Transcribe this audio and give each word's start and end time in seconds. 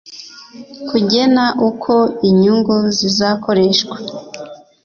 kugena 0.89 1.43
uko 1.69 1.93
inyungu 2.29 2.75
zizakoreshwa 2.97 3.95